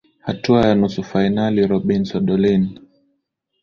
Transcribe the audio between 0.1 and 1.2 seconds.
hatua ya nusu